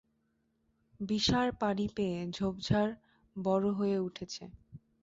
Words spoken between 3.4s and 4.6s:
বড় হয়ে উঠেছে।